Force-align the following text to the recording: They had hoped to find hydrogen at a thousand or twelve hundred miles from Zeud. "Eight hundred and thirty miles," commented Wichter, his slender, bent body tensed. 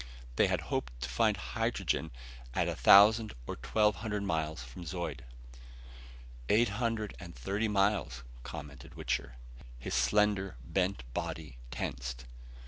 They 0.35 0.47
had 0.47 0.61
hoped 0.61 0.99
to 1.01 1.09
find 1.09 1.37
hydrogen 1.37 2.09
at 2.55 2.67
a 2.67 2.75
thousand 2.75 3.35
or 3.45 3.57
twelve 3.57 3.97
hundred 3.97 4.23
miles 4.23 4.63
from 4.63 4.83
Zeud. 4.83 5.23
"Eight 6.49 6.69
hundred 6.69 7.13
and 7.19 7.35
thirty 7.35 7.67
miles," 7.67 8.23
commented 8.41 8.95
Wichter, 8.95 9.35
his 9.77 9.93
slender, 9.93 10.55
bent 10.65 11.03
body 11.13 11.59
tensed. 11.69 12.25